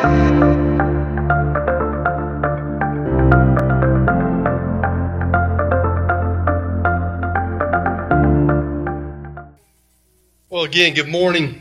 [0.00, 0.12] Well,
[10.64, 11.60] again, good morning.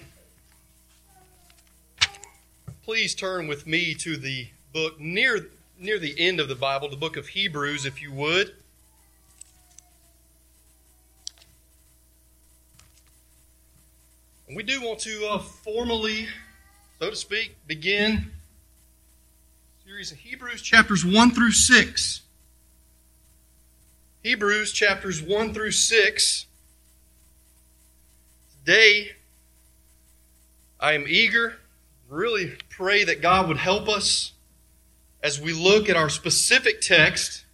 [2.84, 6.96] Please turn with me to the book near near the end of the Bible, the
[6.96, 8.54] book of Hebrews, if you would.
[14.56, 16.30] We do want to uh, formally,
[17.00, 18.30] so to speak, begin
[19.86, 22.22] series of Hebrews chapters 1 through 6.
[24.22, 26.46] Hebrews chapters 1 through 6.
[28.60, 29.12] Today,
[30.78, 31.60] I am eager,
[32.10, 34.34] really pray that God would help us
[35.24, 37.46] as we look at our specific text,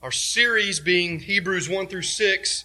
[0.00, 2.64] our series being Hebrews 1 through 6.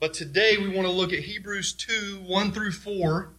[0.00, 3.30] But today we want to look at Hebrews 2 1 through 4.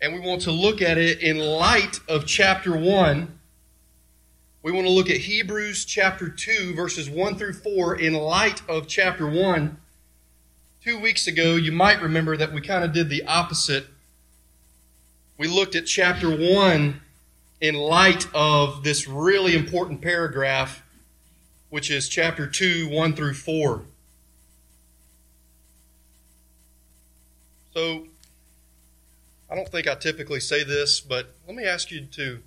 [0.00, 3.38] And we want to look at it in light of chapter 1.
[4.62, 8.88] We want to look at Hebrews chapter 2, verses 1 through 4, in light of
[8.88, 9.76] chapter 1.
[10.82, 13.86] Two weeks ago, you might remember that we kind of did the opposite.
[15.38, 17.00] We looked at chapter 1
[17.60, 20.82] in light of this really important paragraph,
[21.70, 23.82] which is chapter 2, 1 through 4.
[27.72, 28.06] So,
[29.54, 32.40] I don't think I typically say this, but let me ask you to,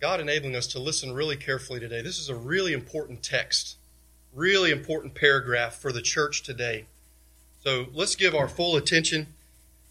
[0.00, 2.02] God enabling us to listen really carefully today.
[2.02, 3.76] This is a really important text,
[4.34, 6.86] really important paragraph for the church today.
[7.62, 9.28] So let's give our full attention,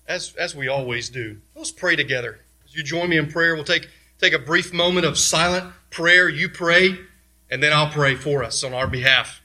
[0.06, 1.38] as, as we always do.
[1.56, 2.40] Let's pray together.
[2.66, 3.88] As you join me in prayer, we'll take,
[4.20, 6.28] take a brief moment of silent prayer.
[6.28, 7.00] You pray,
[7.50, 9.42] and then I'll pray for us on our behalf.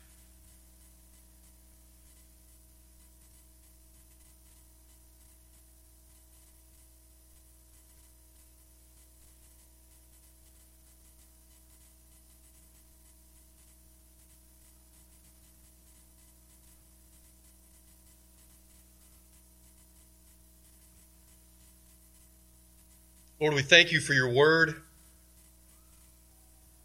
[23.40, 24.82] Lord, we thank you for your word.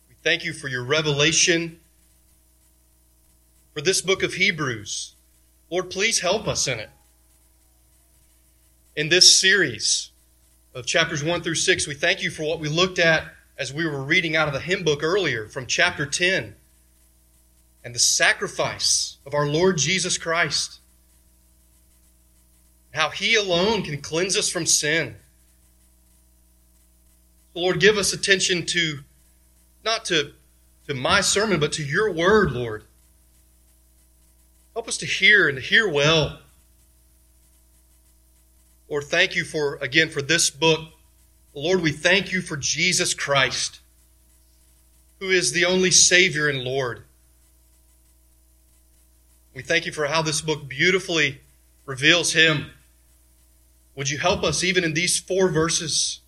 [0.07, 1.81] We thank you for your revelation.
[3.73, 5.15] For this book of Hebrews.
[5.69, 6.89] Lord, please help us in it.
[8.95, 10.11] In this series
[10.73, 13.25] of chapters 1 through 6, we thank you for what we looked at
[13.57, 16.55] as we were reading out of the hymn book earlier from chapter 10
[17.83, 20.79] and the sacrifice of our Lord Jesus Christ.
[22.93, 25.17] How he alone can cleanse us from sin.
[27.55, 28.99] Lord, give us attention to
[29.83, 30.33] not to,
[30.87, 32.83] to my sermon, but to your word, Lord.
[34.73, 36.39] Help us to hear and to hear well.
[38.89, 40.81] Lord, thank you for, again, for this book.
[41.53, 43.79] Lord, we thank you for Jesus Christ,
[45.19, 47.03] who is the only Savior and Lord.
[49.53, 51.39] We thank you for how this book beautifully
[51.85, 52.71] reveals Him.
[53.95, 56.19] Would you help us even in these four verses?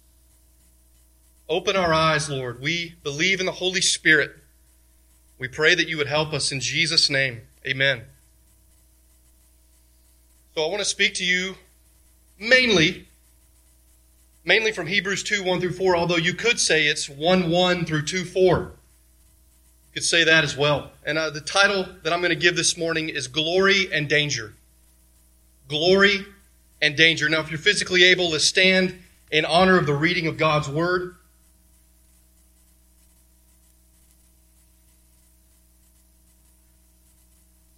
[1.49, 2.61] Open our eyes, Lord.
[2.61, 4.31] We believe in the Holy Spirit.
[5.39, 7.41] We pray that you would help us in Jesus' name.
[7.65, 8.01] Amen.
[10.55, 11.55] So I want to speak to you
[12.39, 13.07] mainly,
[14.43, 18.03] mainly from Hebrews 2 1 through 4, although you could say it's 1 1 through
[18.03, 18.57] 2 4.
[18.57, 18.73] You
[19.93, 20.91] could say that as well.
[21.05, 24.53] And uh, the title that I'm going to give this morning is Glory and Danger.
[25.67, 26.25] Glory
[26.81, 27.29] and Danger.
[27.29, 28.99] Now, if you're physically able to stand
[29.31, 31.16] in honor of the reading of God's Word,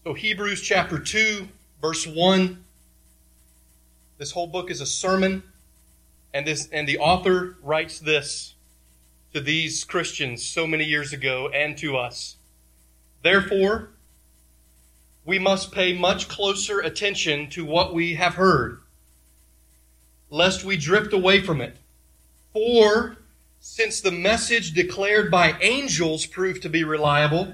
[0.09, 1.47] So, Hebrews chapter 2,
[1.83, 2.63] verse 1.
[4.17, 5.43] This whole book is a sermon,
[6.33, 8.55] and, this, and the author writes this
[9.35, 12.37] to these Christians so many years ago and to us.
[13.21, 13.89] Therefore,
[15.25, 18.79] we must pay much closer attention to what we have heard,
[20.31, 21.77] lest we drift away from it.
[22.51, 23.17] For
[23.59, 27.53] since the message declared by angels proved to be reliable,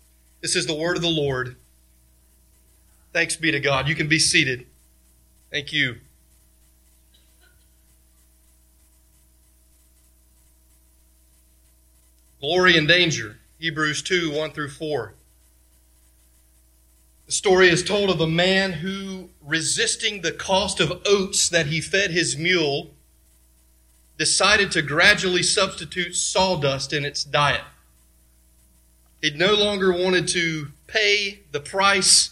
[0.41, 1.55] This is the word of the Lord.
[3.13, 3.87] Thanks be to God.
[3.87, 4.65] You can be seated.
[5.51, 5.97] Thank you.
[12.39, 13.37] Glory and danger.
[13.59, 15.13] Hebrews 2 1 through 4.
[17.27, 21.79] The story is told of a man who, resisting the cost of oats that he
[21.79, 22.89] fed his mule,
[24.17, 27.61] decided to gradually substitute sawdust in its diet.
[29.21, 32.31] He no longer wanted to pay the price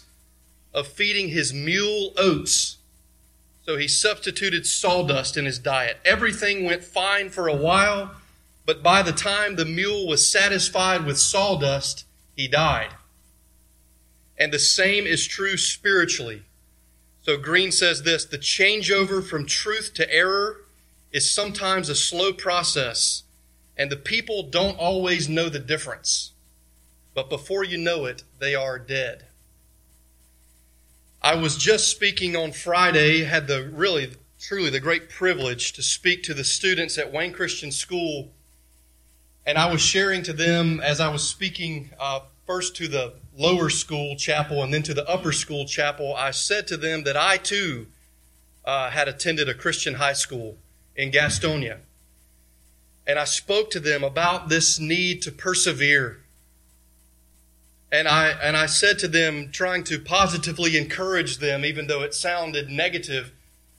[0.74, 2.78] of feeding his mule oats,
[3.64, 5.98] so he substituted sawdust in his diet.
[6.04, 8.12] Everything went fine for a while,
[8.66, 12.04] but by the time the mule was satisfied with sawdust,
[12.34, 12.90] he died.
[14.36, 16.42] And the same is true spiritually.
[17.22, 20.62] So Green says this the changeover from truth to error
[21.12, 23.24] is sometimes a slow process,
[23.76, 26.32] and the people don't always know the difference.
[27.14, 29.24] But before you know it, they are dead.
[31.22, 36.22] I was just speaking on Friday, had the really, truly the great privilege to speak
[36.24, 38.30] to the students at Wayne Christian School.
[39.44, 43.70] And I was sharing to them as I was speaking uh, first to the lower
[43.70, 47.36] school chapel and then to the upper school chapel, I said to them that I
[47.36, 47.86] too
[48.64, 50.56] uh, had attended a Christian high school
[50.96, 51.78] in Gastonia.
[53.06, 56.20] And I spoke to them about this need to persevere.
[57.92, 62.14] And I, and I said to them, trying to positively encourage them, even though it
[62.14, 63.32] sounded negative,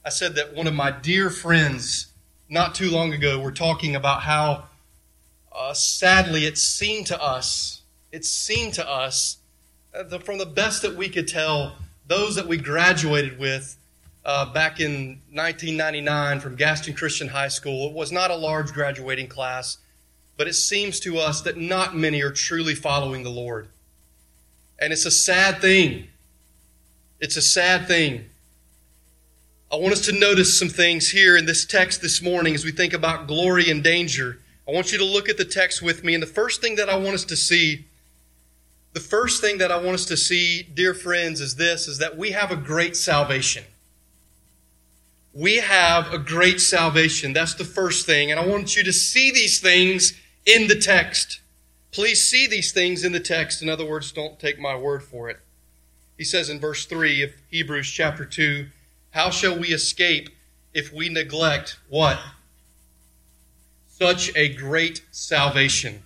[0.03, 2.07] I said that one of my dear friends,
[2.49, 4.65] not too long ago, were talking about how
[5.53, 7.81] uh, sadly it seemed to us,
[8.11, 9.37] it seemed to us,
[9.93, 11.77] uh, the, from the best that we could tell,
[12.07, 13.77] those that we graduated with
[14.25, 17.87] uh, back in 1999 from Gaston Christian High School.
[17.89, 19.77] It was not a large graduating class,
[20.35, 23.69] but it seems to us that not many are truly following the Lord.
[24.81, 26.07] And it's a sad thing.
[27.21, 28.25] It's a sad thing.
[29.71, 32.71] I want us to notice some things here in this text this morning as we
[32.71, 34.39] think about glory and danger.
[34.67, 36.89] I want you to look at the text with me, and the first thing that
[36.89, 37.85] I want us to see
[38.93, 42.17] the first thing that I want us to see, dear friends, is this is that
[42.17, 43.63] we have a great salvation
[45.33, 47.33] we have a great salvation.
[47.33, 48.31] That's the first thing.
[48.31, 50.13] And I want you to see these things
[50.45, 51.40] in the text.
[51.91, 53.61] Please see these things in the text.
[53.61, 55.39] In other words, don't take my word for it.
[56.17, 58.67] He says in verse 3 of Hebrews chapter 2
[59.11, 60.29] How shall we escape
[60.73, 62.19] if we neglect what?
[63.89, 66.03] Such a great salvation.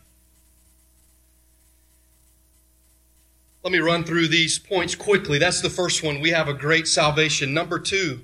[3.64, 5.40] Let me run through these points quickly.
[5.40, 6.20] That's the first one.
[6.20, 7.54] We have a great salvation.
[7.54, 8.22] Number two,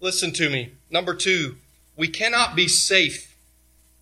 [0.00, 0.72] Listen to me.
[0.90, 1.56] Number two,
[1.96, 3.36] we cannot be safe.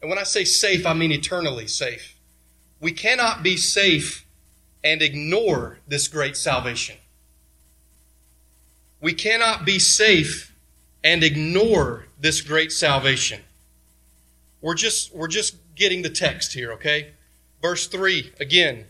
[0.01, 2.15] And when I say safe, I mean eternally safe.
[2.81, 4.27] We cannot be safe
[4.85, 6.97] and ignore this great salvation.
[9.01, 10.55] We cannot be safe
[11.03, 13.43] and ignore this great salvation.
[14.61, 17.13] We're just, we're just getting the text here, okay?
[17.63, 18.87] Verse 3 again.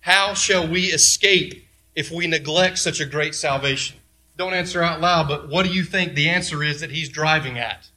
[0.00, 1.64] How shall we escape
[1.94, 3.98] if we neglect such a great salvation?
[4.36, 7.58] don't answer out loud, but what do you think the answer is that he's driving
[7.58, 7.88] at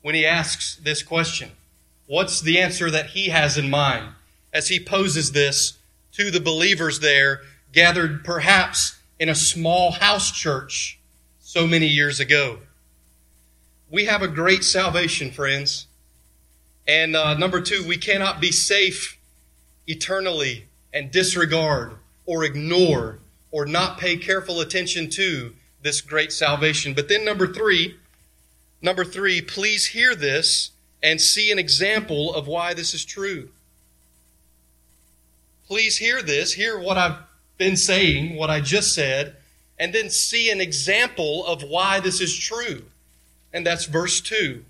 [0.00, 1.50] when he asks this question?
[2.06, 4.14] What's the answer that he has in mind
[4.52, 5.78] as he poses this
[6.12, 7.40] to the believers there,
[7.72, 10.98] gathered perhaps in a small house church
[11.40, 12.58] so many years ago?
[13.90, 15.86] We have a great salvation, friends.
[16.86, 19.18] And uh, number two, we cannot be safe
[19.86, 21.94] eternally and disregard
[22.26, 23.18] or ignore
[23.50, 26.94] or not pay careful attention to this great salvation.
[26.94, 27.96] But then, number three,
[28.80, 30.70] number three, please hear this
[31.02, 33.50] and see an example of why this is true.
[35.72, 37.16] Please hear this, hear what I've
[37.56, 39.36] been saying, what I just said,
[39.78, 42.84] and then see an example of why this is true.
[43.54, 44.66] And that's verse 2.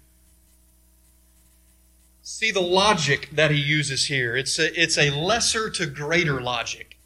[2.22, 4.36] See the logic that he uses here.
[4.36, 6.96] It's a, it's a lesser to greater logic.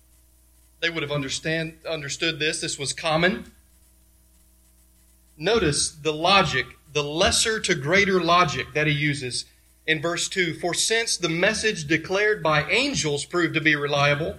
[0.80, 2.60] They would have understand, understood this.
[2.60, 3.50] This was common
[5.38, 9.46] notice the logic, the lesser to greater logic that he uses
[9.86, 10.54] in verse 2.
[10.54, 14.36] For since the message declared by angels proved to be reliable,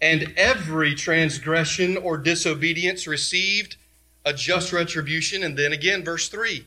[0.00, 3.76] and every transgression or disobedience received
[4.24, 5.42] a just retribution.
[5.42, 6.64] And then again, verse 3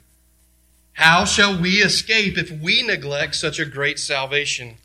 [0.93, 4.77] How shall we escape if we neglect such a great salvation?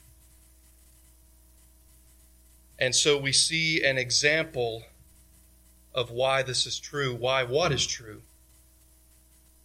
[2.79, 4.85] And so we see an example
[5.95, 8.23] of why this is true, why what is true,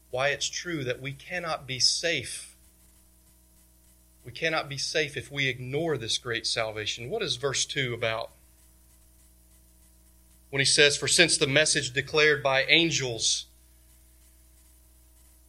[0.09, 2.52] why it's true that we cannot be safe.
[4.25, 7.09] We cannot be safe if we ignore this great salvation.
[7.09, 8.31] What is verse 2 about?
[10.49, 13.45] When he says, For since the message declared by angels,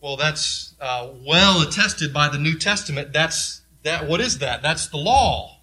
[0.01, 3.13] well, that's uh, well attested by the New Testament.
[3.13, 4.61] That's That what is that?
[4.63, 5.61] That's the law.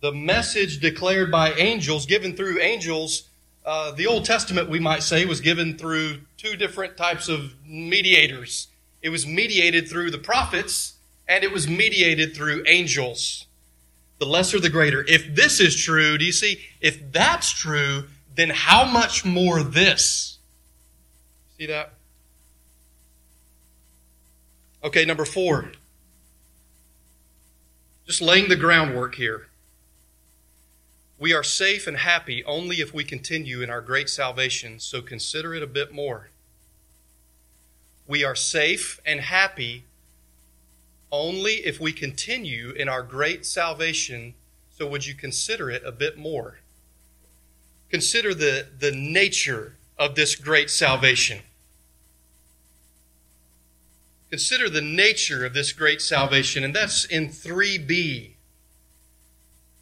[0.00, 3.28] The message declared by angels, given through angels.
[3.64, 8.68] Uh, the Old Testament, we might say, was given through two different types of mediators.
[9.00, 10.94] It was mediated through the prophets,
[11.28, 13.46] and it was mediated through angels.
[14.18, 15.04] The lesser, the greater.
[15.08, 16.60] If this is true, do you see?
[16.80, 18.04] If that's true,
[18.34, 20.38] then how much more this?
[21.58, 21.94] See that?
[24.82, 25.72] Okay, number four.
[28.06, 29.48] Just laying the groundwork here.
[31.18, 35.54] We are safe and happy only if we continue in our great salvation, so consider
[35.54, 36.28] it a bit more.
[38.06, 39.84] We are safe and happy
[41.14, 44.34] only if we continue in our great salvation,
[44.76, 46.58] so would you consider it a bit more?
[47.88, 51.42] Consider the, the nature of this great salvation.
[54.30, 58.32] Consider the nature of this great salvation, and that's in 3b.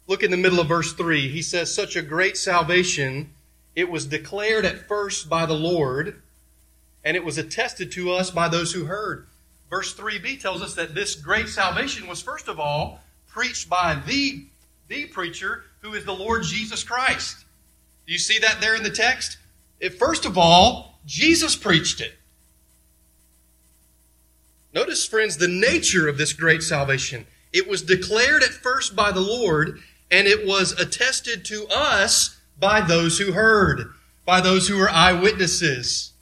[0.05, 1.29] Look in the middle of verse 3.
[1.29, 3.31] He says, Such a great salvation,
[3.75, 6.21] it was declared at first by the Lord,
[7.03, 9.25] and it was attested to us by those who heard.
[9.73, 14.45] Verse 3b tells us that this great salvation was, first of all, preached by the,
[14.87, 17.43] the preacher, who is the Lord Jesus Christ.
[18.05, 19.39] Do you see that there in the text?
[19.79, 22.13] It, first of all, Jesus preached it.
[24.75, 27.25] Notice, friends, the nature of this great salvation.
[27.51, 29.79] It was declared at first by the Lord,
[30.11, 33.91] and it was attested to us by those who heard,
[34.23, 36.12] by those who were eyewitnesses.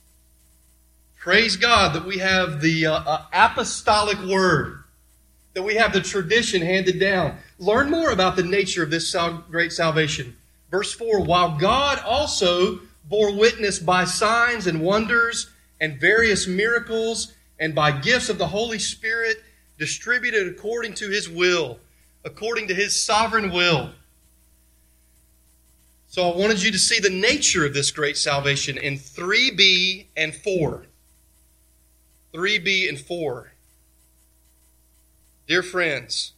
[1.22, 4.84] Praise God that we have the uh, uh, apostolic word,
[5.54, 7.38] that we have the tradition handed down.
[7.60, 10.36] Learn more about the nature of this sal- great salvation.
[10.72, 17.76] Verse 4 While God also bore witness by signs and wonders and various miracles and
[17.76, 19.44] by gifts of the Holy Spirit
[19.78, 21.78] distributed according to his will,
[22.26, 23.92] according to his sovereign will.
[26.08, 30.34] So I wanted you to see the nature of this great salvation in 3b and
[30.34, 30.88] 4.
[32.34, 33.52] 3b and 4.
[35.48, 36.34] Dear friends,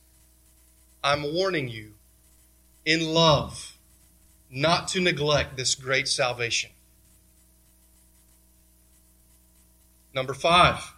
[1.04, 1.94] I'm warning you
[2.86, 3.78] in love
[4.50, 6.72] not to neglect this great salvation.
[10.14, 10.94] Number five,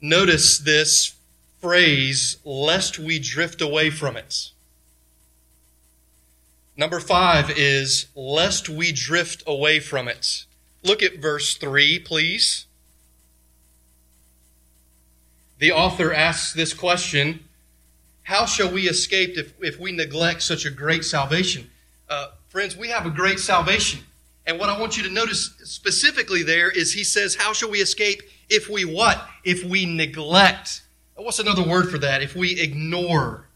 [0.00, 1.16] Notice this
[1.60, 4.50] phrase, lest we drift away from it.
[6.76, 10.44] Number five is, lest we drift away from it.
[10.82, 12.66] Look at verse 3, please.
[15.58, 17.44] The author asks this question
[18.24, 21.70] How shall we escape if, if we neglect such a great salvation?
[22.08, 24.00] Uh, friends, we have a great salvation.
[24.46, 27.80] And what I want you to notice specifically there is he says, How shall we
[27.80, 29.26] escape if we what?
[29.44, 30.82] If we neglect.
[31.16, 32.22] What's another word for that?
[32.22, 33.46] If we ignore.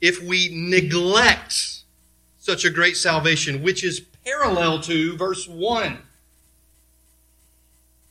[0.00, 1.82] If we neglect
[2.38, 5.98] such a great salvation, which is parallel to verse 1.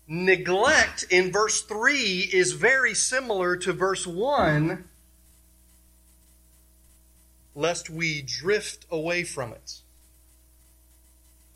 [0.07, 4.83] Neglect in verse 3 is very similar to verse 1,
[7.55, 9.81] lest we drift away from it.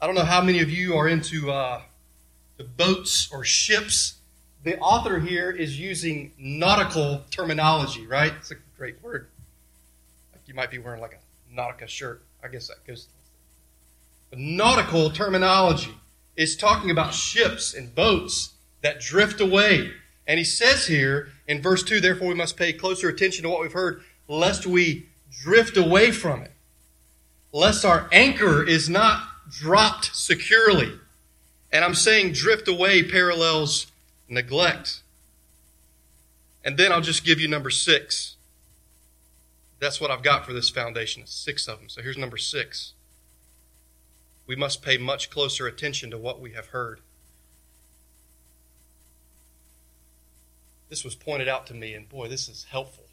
[0.01, 1.82] I don't know how many of you are into uh,
[2.58, 4.15] the boats or ships.
[4.63, 8.34] The author here is using nautical terminology, right?
[8.39, 9.27] It's a great word.
[10.34, 12.24] Like you might be wearing like a Nautica shirt.
[12.44, 13.08] I guess that goes.
[14.34, 15.94] Nautical terminology
[16.39, 19.91] is talking about ships and boats that drift away.
[20.25, 23.60] And he says here in verse 2, therefore we must pay closer attention to what
[23.60, 25.08] we've heard, lest we
[25.43, 26.53] drift away from it.
[27.51, 30.93] Lest our anchor is not dropped securely.
[31.74, 33.88] And I'm saying drift away parallels
[34.29, 35.01] neglect.
[36.63, 38.38] And then I'll just give you number six.
[39.79, 41.24] That's what I've got for this foundation.
[41.25, 41.89] Six of them.
[41.89, 42.93] So here's number six.
[44.50, 47.01] We must pay much closer attention to what we have heard.
[50.89, 53.03] This was pointed out to me, and boy, this is helpful.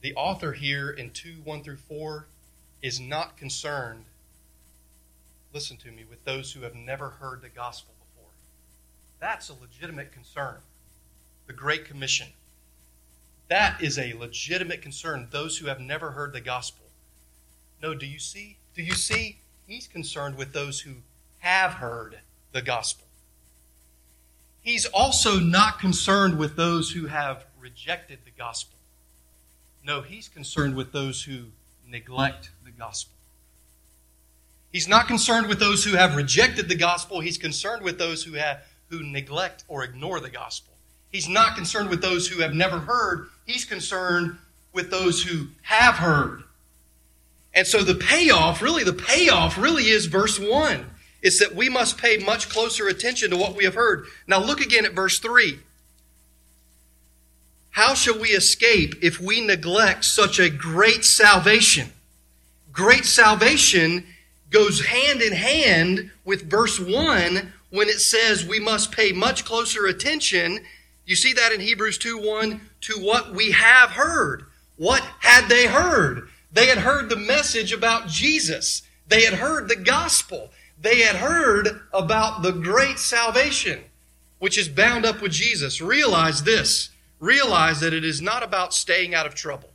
[0.00, 2.28] The author here in 2 1 through 4
[2.80, 4.06] is not concerned
[5.52, 8.30] listen to me, with those who have never heard the gospel before.
[9.20, 10.56] That's a legitimate concern.
[11.46, 12.28] The Great Commission.
[13.48, 16.86] That is a legitimate concern, those who have never heard the gospel.
[17.82, 18.56] No, do you see?
[18.74, 19.40] Do you see?
[19.68, 20.94] He's concerned with those who
[21.40, 22.20] have heard
[22.52, 23.06] the gospel.
[24.62, 28.78] He's also not concerned with those who have rejected the gospel.
[29.84, 31.44] No, he's concerned with those who
[31.86, 33.14] neglect the gospel.
[34.72, 37.20] He's not concerned with those who have rejected the gospel.
[37.20, 40.72] He's concerned with those who have, who neglect or ignore the gospel.
[41.12, 44.38] He's not concerned with those who have never heard, he's concerned
[44.72, 46.42] with those who have heard.
[47.54, 50.84] And so the payoff, really, the payoff really is verse 1.
[51.22, 54.06] It's that we must pay much closer attention to what we have heard.
[54.26, 55.58] Now look again at verse 3.
[57.70, 61.92] How shall we escape if we neglect such a great salvation?
[62.72, 64.04] Great salvation
[64.50, 69.86] goes hand in hand with verse 1 when it says we must pay much closer
[69.86, 70.60] attention.
[71.06, 74.44] You see that in Hebrews 2 1 to what we have heard.
[74.76, 76.28] What had they heard?
[76.50, 78.82] They had heard the message about Jesus.
[79.06, 80.50] They had heard the gospel.
[80.80, 83.84] They had heard about the great salvation,
[84.38, 85.80] which is bound up with Jesus.
[85.80, 86.90] Realize this.
[87.20, 89.70] Realize that it is not about staying out of trouble.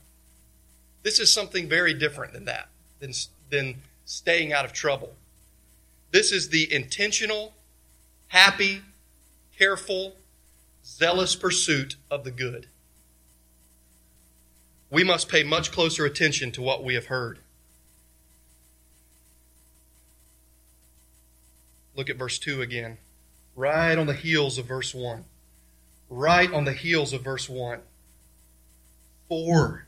[1.04, 3.12] This is something very different than that, than,
[3.50, 5.14] than staying out of trouble.
[6.12, 7.54] This is the intentional,
[8.30, 8.82] happy,
[9.58, 10.16] careful,
[10.86, 12.68] zealous pursuit of the good.
[14.94, 17.40] We must pay much closer attention to what we have heard.
[21.96, 23.00] Look at verse 2 again.
[23.56, 25.26] Right on the heels of verse 1.
[26.12, 27.80] Right on the heels of verse 1.
[29.28, 29.88] For.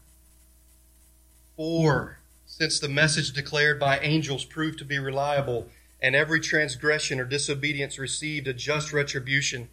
[1.56, 2.18] For.
[2.48, 5.68] Since the message declared by angels proved to be reliable,
[6.02, 9.70] and every transgression or disobedience received a just retribution.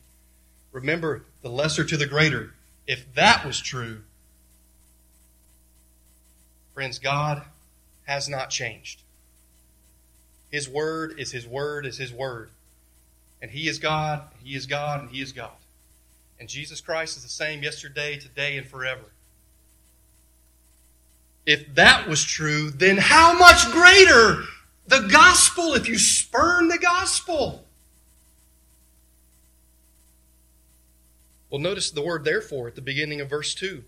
[0.73, 2.53] Remember, the lesser to the greater.
[2.87, 4.03] If that was true,
[6.75, 7.43] friends, God
[8.05, 9.03] has not changed.
[10.51, 12.51] His word is His word is His word.
[13.41, 15.51] And He is God, He is God, and He is God.
[16.39, 19.05] And Jesus Christ is the same yesterday, today, and forever.
[21.47, 24.43] If that was true, then how much greater
[24.87, 27.65] the gospel if you spurn the gospel?
[31.51, 33.85] Well, notice the word therefore at the beginning of verse 2.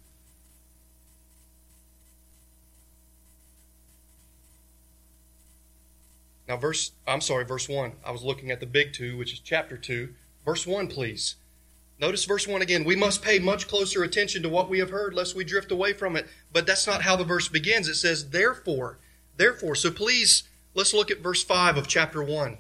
[6.54, 7.94] Now, verse, I'm sorry, verse 1.
[8.06, 10.14] I was looking at the big two, which is chapter 2.
[10.44, 11.34] Verse 1, please.
[11.98, 12.84] Notice verse 1 again.
[12.84, 15.94] We must pay much closer attention to what we have heard, lest we drift away
[15.94, 16.28] from it.
[16.52, 17.88] But that's not how the verse begins.
[17.88, 19.00] It says, therefore.
[19.36, 19.74] Therefore.
[19.74, 22.58] So please, let's look at verse 5 of chapter 1.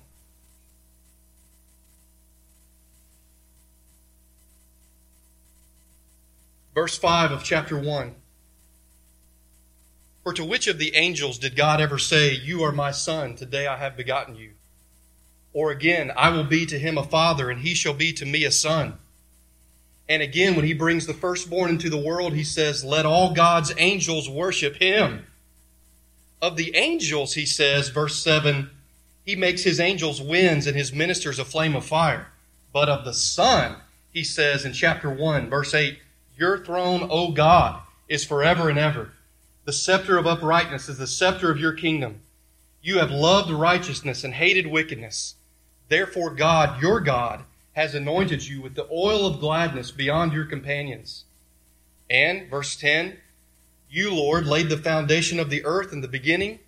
[6.74, 8.16] Verse 5 of chapter 1.
[10.24, 13.66] For to which of the angels did God ever say, You are my son, today
[13.66, 14.52] I have begotten you?
[15.52, 18.44] Or again, I will be to him a father, and he shall be to me
[18.44, 18.94] a son.
[20.08, 23.74] And again, when he brings the firstborn into the world, he says, Let all God's
[23.76, 25.26] angels worship him.
[26.40, 28.70] Of the angels, he says, verse 7,
[29.24, 32.28] he makes his angels winds and his ministers a flame of fire.
[32.72, 33.76] But of the Son,
[34.10, 35.98] he says in chapter 1, verse 8,
[36.36, 39.13] Your throne, O God, is forever and ever.
[39.64, 42.20] The scepter of uprightness is the scepter of your kingdom.
[42.82, 45.36] You have loved righteousness and hated wickedness.
[45.88, 51.24] Therefore, God, your God, has anointed you with the oil of gladness beyond your companions.
[52.10, 53.16] And, verse 10,
[53.88, 56.58] you, Lord, laid the foundation of the earth in the beginning,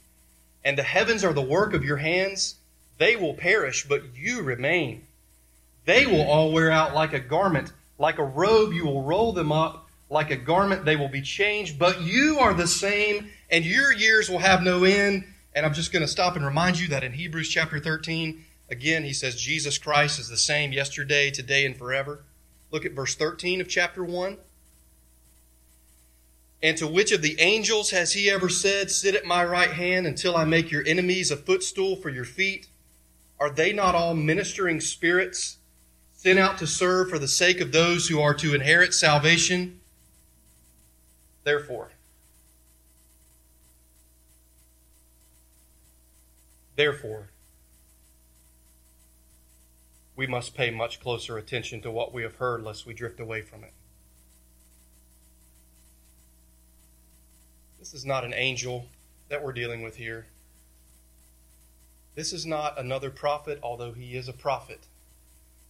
[0.64, 2.56] and the heavens are the work of your hands.
[2.96, 5.02] They will perish, but you remain.
[5.84, 7.72] They will all wear out like a garment.
[7.98, 11.78] Like a robe, you will roll them up like a garment, they will be changed,
[11.78, 15.24] but you are the same, and your years will have no end.
[15.54, 19.04] And I'm just going to stop and remind you that in Hebrews chapter 13, again,
[19.04, 22.24] he says Jesus Christ is the same yesterday, today, and forever.
[22.70, 24.36] Look at verse 13 of chapter 1.
[26.62, 30.06] And to which of the angels has he ever said, Sit at my right hand
[30.06, 32.68] until I make your enemies a footstool for your feet?
[33.38, 35.58] Are they not all ministering spirits
[36.12, 39.80] sent out to serve for the sake of those who are to inherit salvation?
[41.46, 41.92] Therefore,
[46.74, 47.28] therefore,
[50.16, 53.42] we must pay much closer attention to what we have heard lest we drift away
[53.42, 53.72] from it.
[57.78, 58.86] This is not an angel
[59.28, 60.26] that we're dealing with here.
[62.16, 64.80] This is not another prophet, although he is a prophet.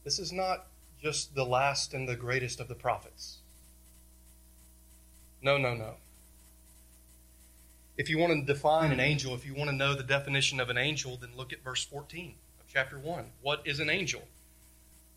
[0.04, 0.68] This is not
[1.02, 3.40] just the last and the greatest of the prophets.
[5.46, 5.94] No, no, no.
[7.96, 10.70] If you want to define an angel, if you want to know the definition of
[10.70, 13.26] an angel, then look at verse 14 of chapter 1.
[13.42, 14.22] What is an angel?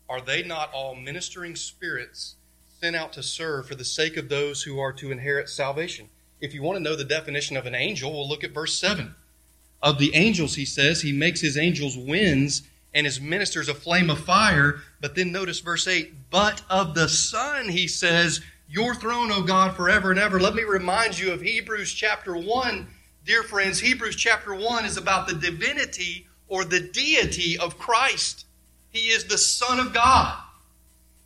[0.08, 2.36] Are they not all ministering spirits
[2.80, 6.08] sent out to serve for the sake of those who are to inherit salvation?
[6.40, 9.16] If you want to know the definition of an angel, we'll look at verse 7.
[9.82, 12.62] Of the angels, he says, he makes his angels winds
[12.94, 14.78] and his ministers a flame of fire.
[15.00, 18.40] But then notice verse 8, but of the Son, he says,
[18.72, 20.38] Your throne, O God, forever and ever.
[20.38, 22.86] Let me remind you of Hebrews chapter 1.
[23.26, 28.46] Dear friends, Hebrews chapter 1 is about the divinity or the deity of Christ.
[28.90, 30.38] He is the Son of God.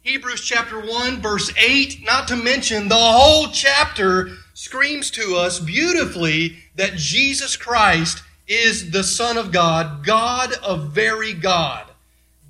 [0.01, 6.57] Hebrews chapter 1, verse 8, not to mention the whole chapter screams to us beautifully
[6.77, 11.85] that Jesus Christ is the Son of God, God of very God,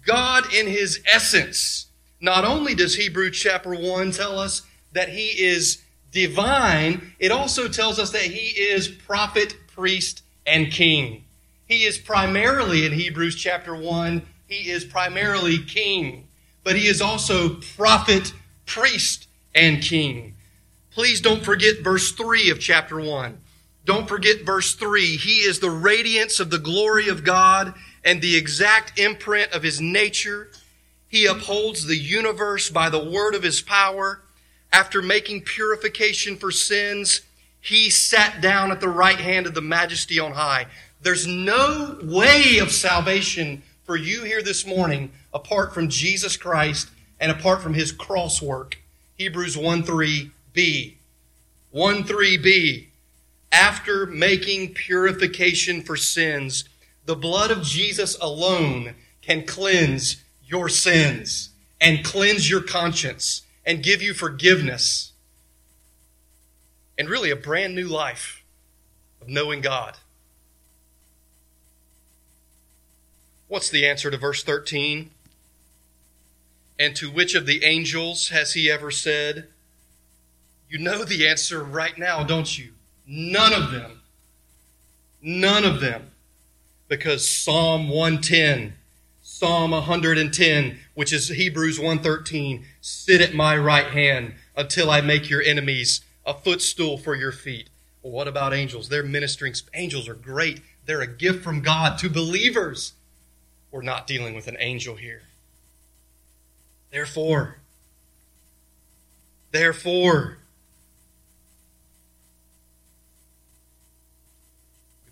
[0.06, 1.86] God in his essence.
[2.20, 4.62] Not only does Hebrews chapter 1 tell us
[4.94, 11.24] that he is divine, it also tells us that he is prophet, priest, and king.
[11.66, 16.28] He is primarily, in Hebrews chapter 1, he is primarily king,
[16.62, 18.32] but he is also prophet,
[18.66, 20.34] priest, and king.
[20.90, 23.38] Please don't forget verse 3 of chapter 1.
[23.84, 25.16] Don't forget verse 3.
[25.16, 29.80] He is the radiance of the glory of God and the exact imprint of his
[29.80, 30.50] nature.
[31.08, 34.20] He upholds the universe by the word of his power.
[34.74, 37.20] After making purification for sins,
[37.60, 40.66] he sat down at the right hand of the majesty on high.
[41.00, 46.88] There's no way of salvation for you here this morning apart from Jesus Christ
[47.20, 48.78] and apart from his cross work.
[49.16, 50.94] Hebrews 1 3b.
[51.70, 52.86] 1 3b
[53.52, 56.64] after making purification for sins,
[57.06, 64.02] the blood of Jesus alone can cleanse your sins and cleanse your conscience and give
[64.02, 65.12] you forgiveness
[66.98, 68.44] and really a brand new life
[69.20, 69.96] of knowing God.
[73.48, 75.10] What's the answer to verse 13?
[76.78, 79.48] And to which of the angels has he ever said?
[80.68, 82.72] You know the answer right now, don't you?
[83.06, 84.00] None of them.
[85.22, 86.10] None of them.
[86.88, 88.74] Because Psalm 110,
[89.44, 95.42] Psalm 110, which is Hebrews 113, sit at my right hand until I make your
[95.42, 97.68] enemies a footstool for your feet.
[98.02, 98.88] Well, what about angels?
[98.88, 99.52] They're ministering.
[99.74, 100.62] Angels are great.
[100.86, 102.94] They're a gift from God to believers.
[103.70, 105.24] We're not dealing with an angel here.
[106.90, 107.58] Therefore,
[109.50, 110.38] therefore,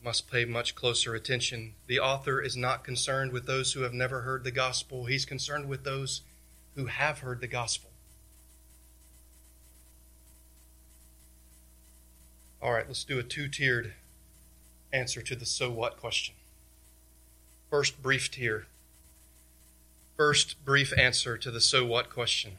[0.05, 1.75] must pay much closer attention.
[1.87, 5.69] The author is not concerned with those who have never heard the gospel, he's concerned
[5.69, 6.23] with those
[6.75, 7.91] who have heard the gospel.
[12.61, 13.95] All right, let's do a two tiered
[14.93, 16.35] answer to the so what question.
[17.71, 18.67] First, brief tier.
[20.17, 22.53] First, brief answer to the so what question.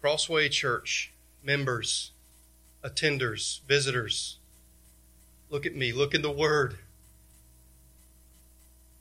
[0.00, 2.12] Crossway Church members
[2.84, 4.38] attenders, visitors.
[5.50, 6.78] Look at me, look in the Word.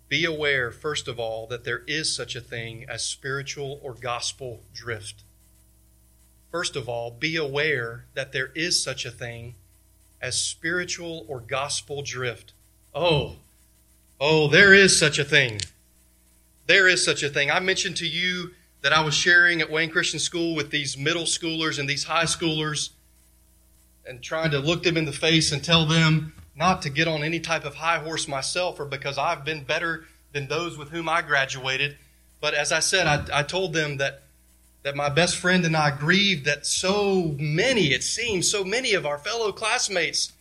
[0.10, 4.62] Be aware, first of all, that there is such a thing as spiritual or gospel
[4.74, 5.24] drift.
[6.50, 9.56] First of all, be aware that there is such a thing
[10.22, 12.54] as spiritual or gospel drift.
[12.96, 13.36] Oh,
[14.20, 15.60] oh, there is such a thing.
[16.68, 17.52] There is such a thing.
[17.52, 21.24] I mentioned to you that I was sharing at Wayne Christian School with these middle
[21.24, 22.92] schoolers and these high schoolers
[24.08, 27.24] and trying to look them in the face and tell them not to get on
[27.24, 31.08] any type of high horse myself or because I've been better than those with whom
[31.08, 31.98] I graduated.
[32.42, 34.24] But as I said, I, I told them that
[34.84, 39.06] that my best friend and I grieved that so many, it seems, so many of
[39.06, 40.32] our fellow classmates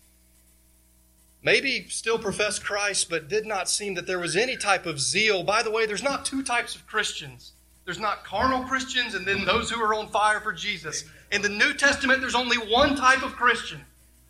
[1.42, 5.42] maybe still professed Christ, but did not seem that there was any type of zeal.
[5.42, 7.54] By the way, there's not two types of Christians.
[7.84, 11.04] There's not carnal Christians and then those who are on fire for Jesus.
[11.32, 13.80] In the New Testament, there's only one type of Christian.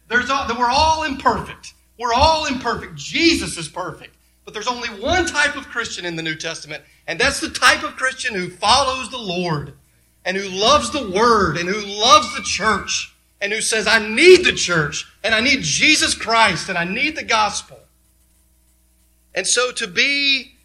[0.08, 1.74] There's all, we're all imperfect.
[1.98, 2.94] We're all imperfect.
[2.94, 4.14] Jesus is perfect.
[4.44, 7.82] But there's only one type of Christian in the New Testament, and that's the type
[7.82, 9.74] of Christian who follows the Lord
[10.24, 14.44] and who loves the Word and who loves the church and who says, I need
[14.44, 17.78] the church and I need Jesus Christ and I need the gospel.
[19.34, 20.55] And so to be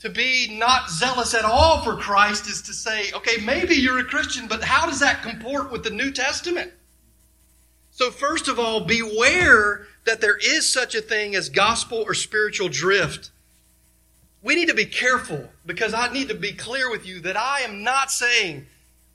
[0.00, 4.04] to be not zealous at all for Christ is to say, okay, maybe you're a
[4.04, 6.72] Christian, but how does that comport with the New Testament?
[7.90, 12.70] So, first of all, beware that there is such a thing as gospel or spiritual
[12.70, 13.30] drift.
[14.42, 17.60] We need to be careful because I need to be clear with you that I
[17.60, 18.64] am not saying,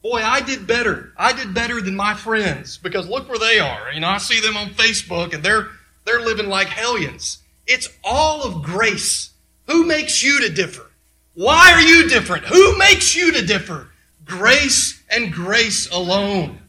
[0.04, 1.14] boy, I did better.
[1.18, 3.92] I did better than my friends because look where they are.
[3.92, 5.70] You know, I see them on Facebook and they're,
[6.06, 7.40] they're living like hellions.
[7.66, 9.32] It's all of grace.
[9.68, 10.92] Who makes you to differ?
[11.34, 12.46] Why are you different?
[12.46, 13.90] Who makes you to differ?
[14.24, 16.60] Grace and grace alone.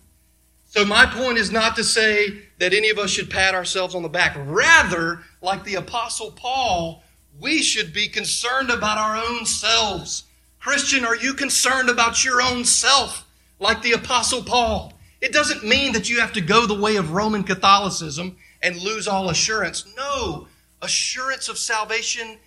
[0.65, 4.03] So, my point is not to say that any of us should pat ourselves on
[4.03, 4.37] the back.
[4.39, 7.03] Rather, like the Apostle Paul,
[7.41, 10.25] we should be concerned about our own selves.
[10.59, 13.27] Christian, are you concerned about your own self
[13.59, 14.93] like the Apostle Paul?
[15.21, 19.07] It doesn't mean that you have to go the way of Roman Catholicism and lose
[19.07, 19.87] all assurance.
[19.97, 20.49] No,
[20.83, 22.39] assurance of salvation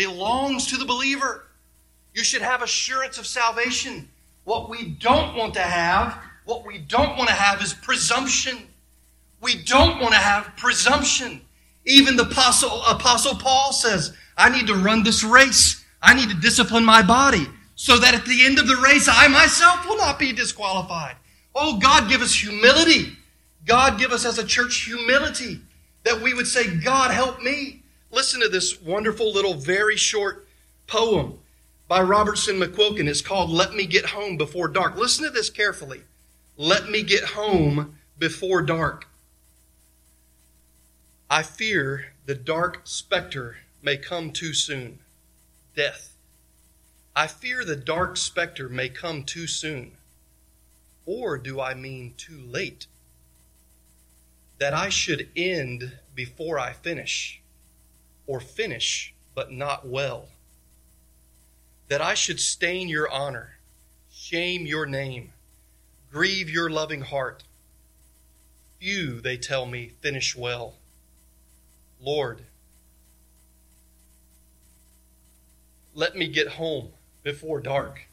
[0.00, 1.44] belongs to the believer.
[2.14, 4.08] You should have assurance of salvation.
[4.44, 8.56] What we don't want to have, what we don't want to have is presumption.
[9.42, 11.42] We don't want to have presumption.
[11.84, 15.84] Even the apostle, apostle Paul says, I need to run this race.
[16.00, 19.28] I need to discipline my body so that at the end of the race, I
[19.28, 21.16] myself will not be disqualified.
[21.54, 23.18] Oh, God, give us humility.
[23.66, 25.60] God, give us as a church humility
[26.04, 27.79] that we would say, God, help me.
[28.12, 30.48] Listen to this wonderful little, very short
[30.86, 31.38] poem
[31.86, 33.08] by Robertson McQuilkin.
[33.08, 34.96] It's called Let Me Get Home Before Dark.
[34.96, 36.02] Listen to this carefully.
[36.56, 39.06] Let me get home before dark.
[41.30, 44.98] I fear the dark specter may come too soon.
[45.74, 46.16] Death.
[47.14, 49.92] I fear the dark specter may come too soon.
[51.06, 52.86] Or do I mean too late?
[54.58, 57.39] That I should end before I finish,
[58.30, 60.28] or finish but not well.
[61.88, 63.56] That I should stain your honor,
[64.12, 65.32] shame your name,
[66.12, 67.42] grieve your loving heart.
[68.78, 70.74] Few, they tell me, finish well.
[72.00, 72.42] Lord,
[75.92, 76.90] let me get home
[77.24, 78.06] before dark.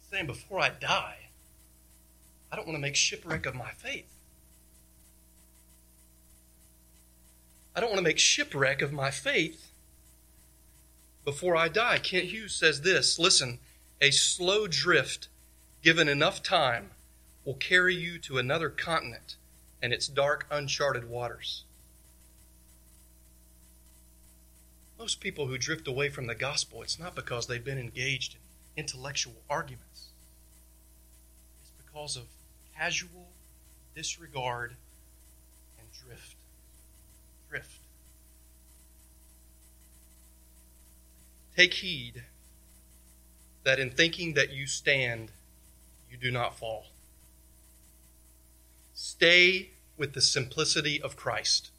[0.00, 1.28] He's saying, before I die,
[2.50, 4.13] I don't want to make shipwreck of my faith.
[7.74, 9.70] I don't want to make shipwreck of my faith
[11.24, 11.98] before I die.
[11.98, 13.58] Kent Hughes says this listen,
[14.00, 15.28] a slow drift
[15.82, 16.90] given enough time
[17.44, 19.36] will carry you to another continent
[19.82, 21.64] and its dark, uncharted waters.
[24.98, 28.40] Most people who drift away from the gospel, it's not because they've been engaged in
[28.84, 30.08] intellectual arguments.
[31.60, 32.24] It's because of
[32.76, 33.28] casual
[33.94, 34.76] disregard.
[37.54, 37.78] Drift.
[41.56, 42.24] Take heed
[43.62, 45.30] that in thinking that you stand,
[46.10, 46.86] you do not fall.
[48.92, 51.70] Stay with the simplicity of Christ.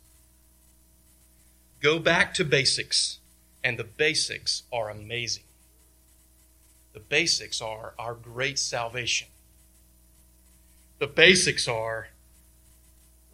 [1.82, 3.20] Go back to basics,
[3.62, 5.44] and the basics are amazing.
[6.94, 9.28] The basics are our great salvation.
[11.00, 12.08] The basics are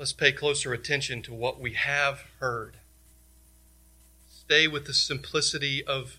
[0.02, 2.78] let's pay closer attention to what we have heard.
[4.32, 6.18] Stay with the simplicity of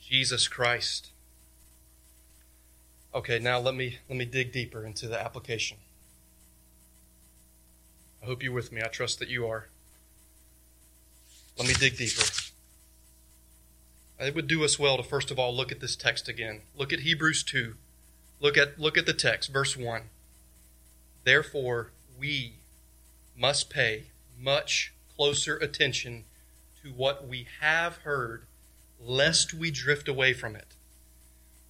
[0.00, 1.10] Jesus Christ.
[3.14, 5.76] Okay, now let me let me dig deeper into the application.
[8.22, 8.80] I hope you're with me.
[8.82, 9.68] I trust that you are.
[11.58, 12.24] Let me dig deeper.
[14.18, 16.62] It would do us well to first of all look at this text again.
[16.74, 17.74] Look at Hebrews 2.
[18.40, 20.04] Look at look at the text, verse 1.
[21.24, 22.54] Therefore, we
[23.36, 24.04] must pay
[24.38, 26.24] much closer attention
[26.82, 28.42] to what we have heard,
[29.00, 30.66] lest we drift away from it.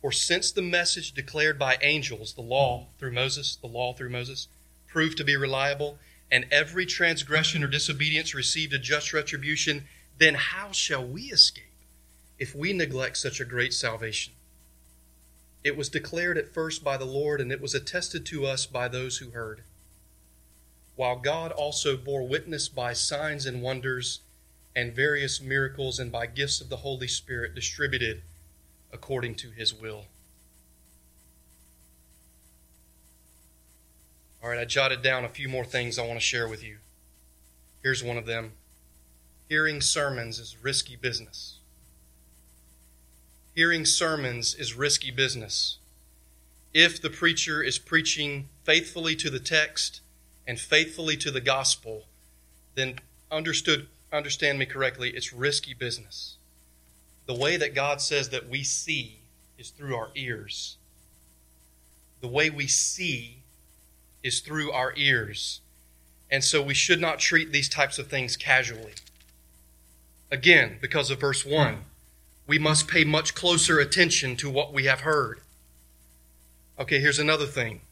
[0.00, 4.48] For since the message declared by angels, the law through Moses, the law through Moses,
[4.88, 5.98] proved to be reliable,
[6.30, 9.84] and every transgression or disobedience received a just retribution,
[10.18, 11.64] then how shall we escape
[12.38, 14.32] if we neglect such a great salvation?
[15.62, 18.88] It was declared at first by the Lord, and it was attested to us by
[18.88, 19.62] those who heard.
[20.96, 24.20] While God also bore witness by signs and wonders
[24.74, 28.22] and various miracles and by gifts of the Holy Spirit distributed
[28.92, 30.06] according to his will.
[34.42, 36.78] All right, I jotted down a few more things I want to share with you.
[37.82, 38.52] Here's one of them
[39.48, 41.58] Hearing sermons is risky business.
[43.54, 45.78] Hearing sermons is risky business.
[46.72, 50.00] If the preacher is preaching faithfully to the text
[50.46, 52.04] and faithfully to the gospel,
[52.74, 52.98] then
[53.30, 56.36] understood understand me correctly, it's risky business.
[57.26, 59.20] The way that God says that we see
[59.58, 60.76] is through our ears.
[62.20, 63.38] The way we see
[64.22, 65.60] is through our ears.
[66.30, 68.94] And so we should not treat these types of things casually.
[70.30, 71.84] Again, because of verse 1,
[72.46, 75.40] we must pay much closer attention to what we have heard.
[76.78, 77.82] Okay, here's another thing.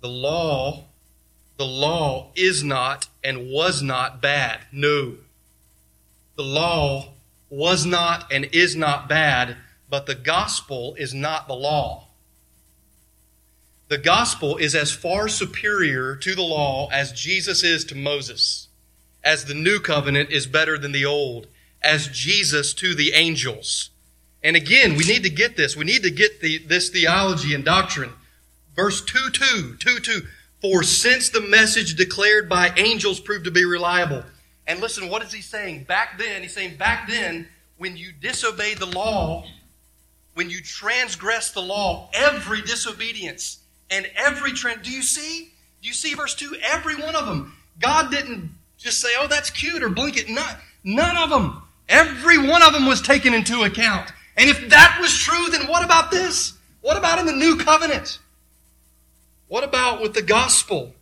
[0.00, 0.84] The law,
[1.56, 4.60] the law is not and was not bad.
[4.72, 5.16] No.
[6.36, 7.14] The law
[7.50, 9.56] was not and is not bad,
[9.90, 12.08] but the gospel is not the law.
[13.88, 18.68] The gospel is as far superior to the law as Jesus is to Moses,
[19.24, 21.46] as the new covenant is better than the old,
[21.82, 23.90] as Jesus to the angels.
[24.42, 25.74] And again, we need to get this.
[25.74, 28.12] We need to get the, this theology and doctrine.
[28.78, 30.22] Verse 2 2, 2 2.
[30.62, 34.22] For since the message declared by angels proved to be reliable.
[34.68, 35.84] And listen, what is he saying?
[35.84, 39.44] Back then, he's saying back then, when you disobeyed the law,
[40.34, 43.58] when you transgress the law, every disobedience
[43.90, 45.50] and every trend, do you see?
[45.82, 46.58] Do you see verse 2?
[46.62, 47.56] Every one of them.
[47.80, 50.28] God didn't just say, oh, that's cute or blink it.
[50.28, 51.62] None, none of them.
[51.88, 54.12] Every one of them was taken into account.
[54.36, 56.52] And if that was true, then what about this?
[56.80, 58.20] What about in the new covenant?
[59.48, 60.94] What about with the gospel?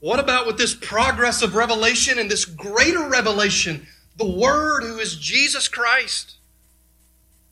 [0.00, 3.86] What about with this progress of revelation and this greater revelation?
[4.16, 6.36] The Word, who is Jesus Christ.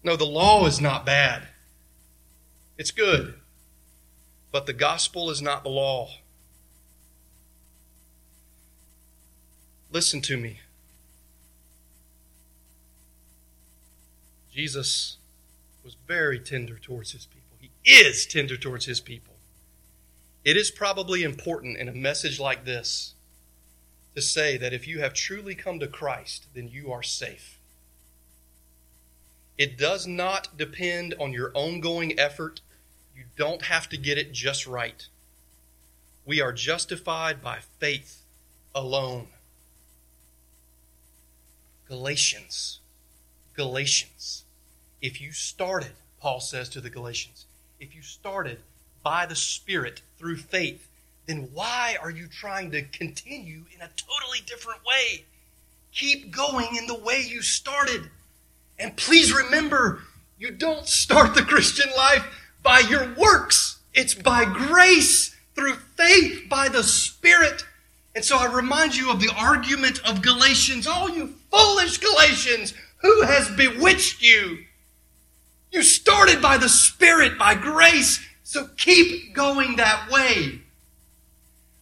[0.03, 1.45] No, the law is not bad.
[2.77, 3.35] It's good.
[4.51, 6.09] But the gospel is not the law.
[9.93, 10.61] Listen to me.
[14.53, 15.19] Jesus
[15.85, 17.59] was very tender towards his people.
[17.61, 19.30] He is tender towards his people.
[20.45, 23.15] It is probably important in a message like this
[24.15, 27.59] to say that if you have truly come to Christ, then you are safe.
[29.59, 32.63] It does not depend on your ongoing effort.
[33.15, 35.07] You don't have to get it just right.
[36.25, 38.23] We are justified by faith
[38.75, 39.29] alone.
[41.87, 42.81] Galatians.
[43.55, 44.45] Galatians.
[45.03, 47.45] If you started, Paul says to the Galatians,
[47.79, 48.61] if you started
[49.03, 50.89] by the Spirit through faith,
[51.27, 55.25] then why are you trying to continue in a totally different way?
[55.93, 58.11] Keep going in the way you started.
[58.79, 60.03] And please remember,
[60.39, 62.25] you don't start the Christian life
[62.63, 63.79] by your works.
[63.93, 67.65] It's by grace, through faith, by the Spirit.
[68.15, 70.87] And so I remind you of the argument of Galatians.
[70.89, 74.65] Oh, you foolish Galatians, who has bewitched you?
[75.71, 78.25] You started by the Spirit, by grace.
[78.51, 80.63] So keep going that way.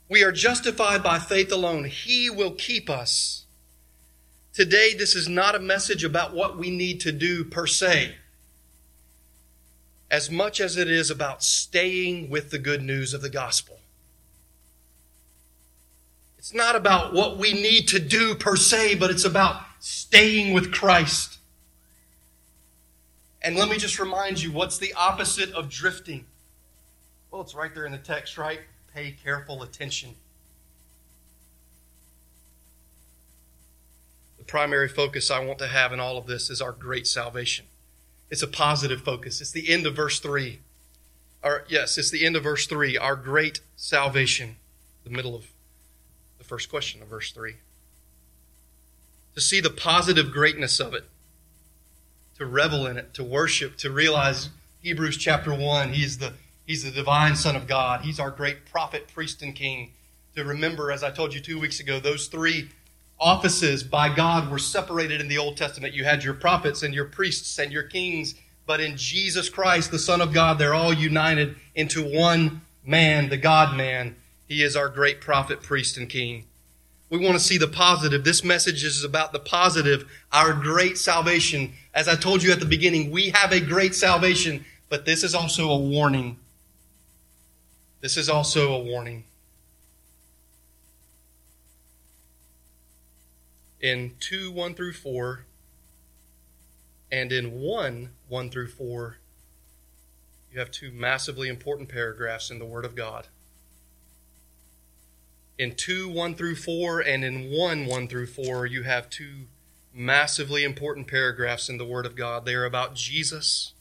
[0.07, 1.85] We are justified by faith alone.
[1.85, 3.47] He will keep us.
[4.53, 8.17] Today, this is not a message about what we need to do per se,
[10.11, 13.79] as much as it is about staying with the good news of the gospel.
[16.37, 20.71] It's not about what we need to do per se, but it's about staying with
[20.71, 21.39] Christ.
[23.41, 26.27] And let me just remind you what's the opposite of drifting?
[27.31, 28.61] Well, it's right there in the text, right?
[28.95, 30.15] Pay careful attention.
[34.39, 37.67] The primary focus I want to have in all of this is our great salvation.
[38.31, 39.41] It's a positive focus.
[39.41, 40.61] It's the end of verse 3.
[41.43, 44.57] Or, yes, it's the end of verse 3, our great salvation,
[45.05, 45.47] the middle of
[46.39, 47.57] the first question of verse 3.
[49.35, 51.05] To see the positive greatness of it,
[52.39, 54.49] to revel in it, to worship, to realize
[54.83, 56.33] Hebrews chapter 1, he is the
[56.69, 58.03] He's the divine Son of God.
[58.03, 59.93] He's our great prophet, priest, and king.
[60.37, 62.69] To remember, as I told you two weeks ago, those three
[63.19, 65.95] offices by God were separated in the Old Testament.
[65.95, 68.35] You had your prophets and your priests and your kings,
[68.67, 73.39] but in Jesus Christ, the Son of God, they're all united into one man, the
[73.39, 74.15] God man.
[74.47, 76.45] He is our great prophet, priest, and king.
[77.09, 78.25] We want to see the positive.
[78.25, 80.05] This message is about the positive,
[80.35, 81.73] our great salvation.
[81.95, 85.35] As I told you at the beginning, we have a great salvation, but this is
[85.35, 86.37] also a warning
[88.01, 89.25] this is also a warning.
[93.81, 95.45] In 2 1 through 4,
[97.11, 99.19] and in 1 1 through 4,
[100.53, 103.29] you have two massively important paragraphs in the Word of God.
[105.59, 109.47] In 2 1 through 4, and in 1 1 through 4, you have two
[109.93, 112.45] massively important paragraphs in the Word of God.
[112.45, 113.73] They are about Jesus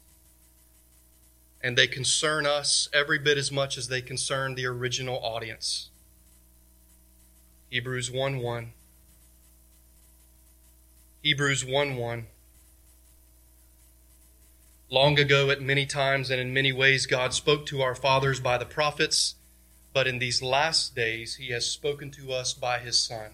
[1.68, 5.90] and they concern us every bit as much as they concern the original audience.
[7.70, 8.72] Hebrews 1 1.
[11.22, 12.28] Hebrews 1 1.
[14.90, 18.58] Long ago, at many times and in many ways, God spoke to our fathers by
[18.58, 19.36] the prophets,
[19.92, 23.32] but in these last days, He has spoken to us by His Son,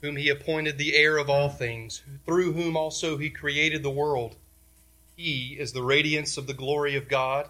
[0.00, 4.34] whom He appointed the heir of all things, through whom also He created the world.
[5.16, 7.48] He is the radiance of the glory of God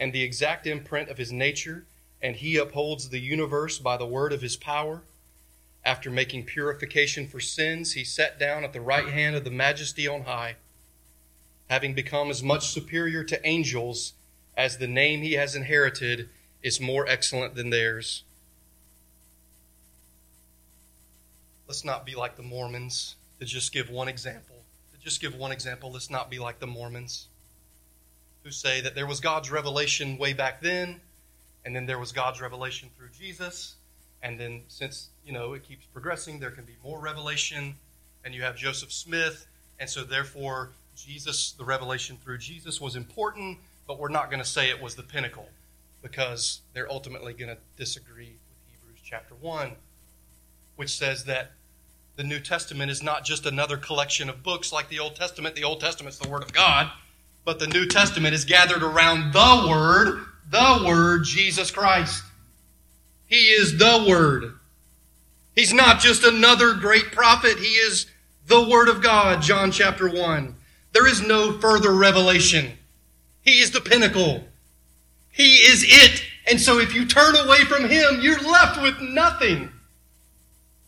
[0.00, 1.86] and the exact imprint of his nature,
[2.20, 5.02] and he upholds the universe by the word of his power.
[5.84, 10.08] After making purification for sins, he sat down at the right hand of the majesty
[10.08, 10.56] on high,
[11.70, 14.14] having become as much superior to angels
[14.56, 16.28] as the name he has inherited
[16.62, 18.24] is more excellent than theirs.
[21.68, 24.53] Let's not be like the Mormons, to just give one example.
[25.04, 27.28] Just give one example, let's not be like the Mormons
[28.42, 31.00] who say that there was God's revelation way back then,
[31.64, 33.74] and then there was God's revelation through Jesus,
[34.22, 37.74] and then since, you know, it keeps progressing, there can be more revelation,
[38.24, 39.46] and you have Joseph Smith,
[39.78, 44.48] and so therefore Jesus, the revelation through Jesus was important, but we're not going to
[44.48, 45.48] say it was the pinnacle
[46.02, 49.72] because they're ultimately going to disagree with Hebrews chapter 1,
[50.76, 51.52] which says that
[52.16, 55.56] the New Testament is not just another collection of books like the Old Testament.
[55.56, 56.90] The Old Testament's the Word of God,
[57.44, 62.22] but the New Testament is gathered around the Word, the Word, Jesus Christ.
[63.26, 64.54] He is the Word.
[65.56, 68.06] He's not just another great prophet, He is
[68.46, 70.54] the Word of God, John chapter 1.
[70.92, 72.72] There is no further revelation.
[73.42, 74.44] He is the pinnacle.
[75.32, 76.22] He is it.
[76.46, 79.70] And so if you turn away from Him, you're left with nothing.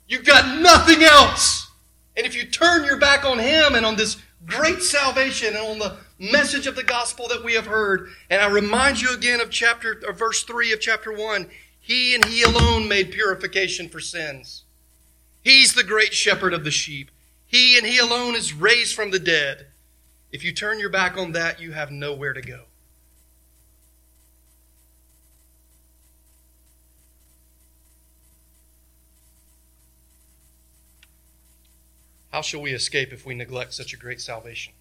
[0.08, 1.70] You've got nothing else.
[2.16, 5.78] And if you turn your back on Him and on this great salvation and on
[5.78, 9.50] the message of the gospel that we have heard, and I remind you again of
[9.50, 11.48] chapter or verse 3 of chapter 1,
[11.80, 14.64] He and He alone made purification for sins.
[15.42, 17.10] He's the great shepherd of the sheep.
[17.46, 19.66] He and He alone is raised from the dead.
[20.32, 22.62] If you turn your back on that, you have nowhere to go.
[32.36, 34.74] How shall we escape if we neglect such a great salvation?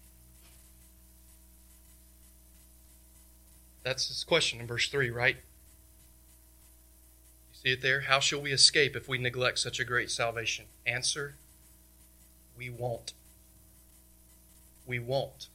[3.82, 5.36] That's his question in verse 3, right?
[5.36, 5.42] You
[7.54, 8.02] see it there?
[8.02, 10.66] How shall we escape if we neglect such a great salvation?
[10.86, 11.36] Answer
[12.58, 13.14] We won't
[14.86, 15.48] we won't.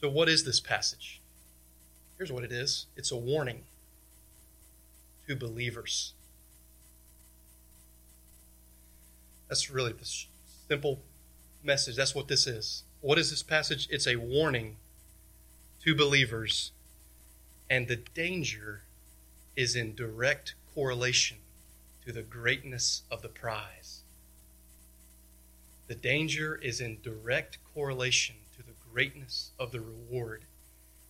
[0.00, 1.20] So, what is this passage?
[2.18, 3.62] Here's what it is it's a warning
[5.28, 6.14] to believers.
[9.50, 10.08] That's really the
[10.68, 11.00] simple
[11.64, 11.96] message.
[11.96, 12.84] That's what this is.
[13.00, 13.88] What is this passage?
[13.90, 14.76] It's a warning
[15.82, 16.70] to believers,
[17.68, 18.82] and the danger
[19.56, 21.38] is in direct correlation
[22.06, 24.02] to the greatness of the prize.
[25.88, 30.44] The danger is in direct correlation to the greatness of the reward,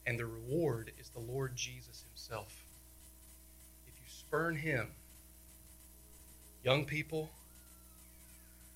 [0.06, 2.64] and the reward is the Lord Jesus Himself.
[3.86, 4.92] If you spurn Him,
[6.64, 7.28] young people,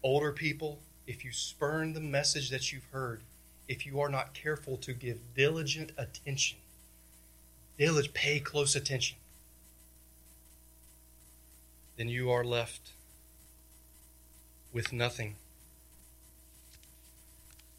[0.05, 0.79] older people,
[1.09, 3.23] if you spurn the message that you've heard,
[3.67, 6.59] if you are not careful to give diligent attention,
[7.77, 9.17] diligent, pay close attention,
[11.97, 12.93] then you are left
[14.73, 15.35] with nothing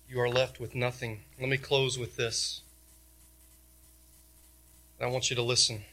[0.07, 1.21] you are left with nothing.
[1.39, 2.61] Let me close with this.
[5.01, 5.83] I want you to listen.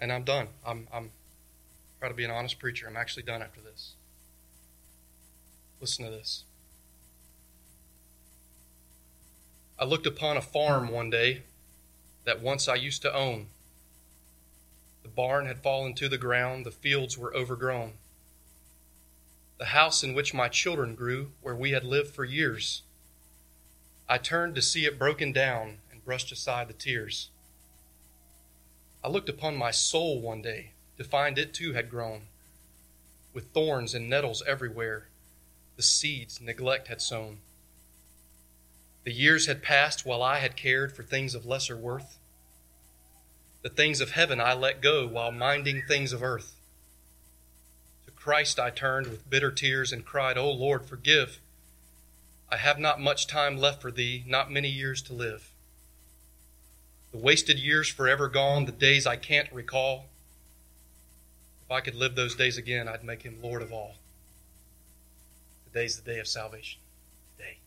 [0.00, 0.48] And I'm done.
[0.66, 1.10] I'm, I'm
[2.00, 2.86] try to be an honest preacher.
[2.88, 3.92] I'm actually done after this.
[5.80, 6.44] Listen to this.
[9.78, 11.42] I looked upon a farm one day
[12.24, 13.48] that once I used to own.
[15.02, 17.92] The barn had fallen to the ground, the fields were overgrown
[19.58, 22.82] the house in which my children grew, where we had lived for years.
[24.08, 27.30] I turned to see it broken down and brushed aside the tears.
[29.02, 32.22] I looked upon my soul one day to find it too had grown,
[33.32, 35.08] with thorns and nettles everywhere,
[35.76, 37.38] the seeds neglect had sown.
[39.04, 42.18] The years had passed while I had cared for things of lesser worth.
[43.62, 46.56] The things of heaven I let go while minding things of earth.
[48.06, 51.40] To Christ I turned with bitter tears and cried, O Lord, forgive.
[52.48, 55.50] I have not much time left for thee, not many years to live.
[57.12, 60.06] The wasted years forever gone, the days I can't recall.
[61.64, 63.96] If I could live those days again, I'd make him Lord of all.
[65.76, 66.80] Today's the day of salvation.
[67.36, 67.58] Today.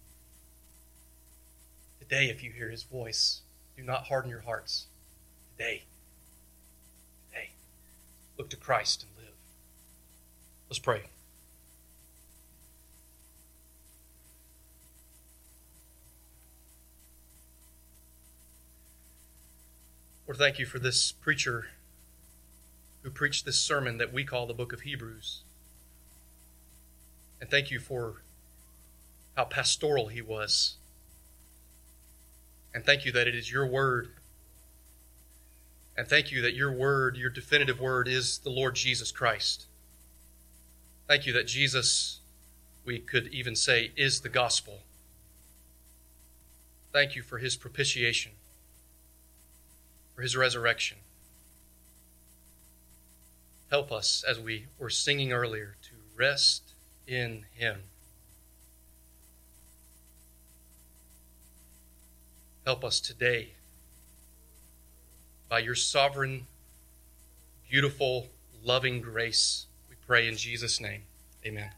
[1.99, 3.41] Today, if you hear his voice,
[3.78, 4.88] do not harden your hearts.
[5.55, 5.84] Today.
[7.30, 7.49] Today.
[8.36, 9.36] Look to Christ and live.
[10.68, 11.03] Let's pray.
[20.28, 21.68] Lord, thank you for this preacher
[23.03, 25.43] who preached this sermon that we call the book of Hebrews.
[27.42, 28.22] And thank you for
[29.36, 30.76] how pastoral he was.
[32.74, 34.10] And thank you that it is your word.
[35.98, 39.66] And thank you that your word, your definitive word, is the Lord Jesus Christ.
[41.08, 42.20] Thank you that Jesus,
[42.86, 44.80] we could even say, is the gospel.
[46.92, 48.34] Thank you for his propitiation.
[50.20, 50.98] for his resurrection.
[53.70, 56.69] Help us, as we were singing earlier, to rest
[57.10, 57.82] in him.
[62.66, 63.49] Help us today
[65.49, 66.45] by your sovereign,
[67.70, 68.28] beautiful,
[68.64, 69.66] loving grace.
[69.89, 71.01] We pray in Jesus' name.
[71.43, 71.72] Amen.